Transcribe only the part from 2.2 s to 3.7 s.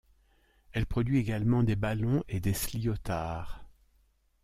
et des sliotars.